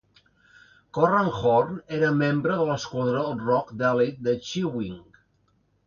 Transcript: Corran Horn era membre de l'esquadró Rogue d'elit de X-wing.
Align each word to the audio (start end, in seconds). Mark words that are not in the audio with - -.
Corran 0.97 1.29
Horn 1.41 1.77
era 1.99 2.11
membre 2.23 2.57
de 2.63 2.67
l'esquadró 2.73 3.25
Rogue 3.45 3.79
d'elit 3.83 4.21
de 4.31 4.39
X-wing. 4.43 5.03